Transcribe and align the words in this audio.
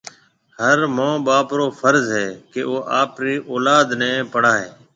هر 0.61 0.77
مان 0.95 1.13
ٻاپ 1.27 1.47
رو 1.57 1.65
فرض 1.79 2.05
هيَ 2.17 2.27
ڪيَ 2.51 2.61
او 2.69 2.75
آپريَ 3.01 3.33
اولاد 3.51 3.87
نَي 4.01 4.11
پڙهائي۔ 4.33 4.69